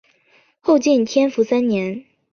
[0.61, 2.03] 后晋天福三年。